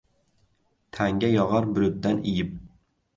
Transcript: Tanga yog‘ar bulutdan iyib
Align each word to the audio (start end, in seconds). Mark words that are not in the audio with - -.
Tanga 0.97 1.29
yog‘ar 1.33 1.67
bulutdan 1.75 2.23
iyib 2.33 2.57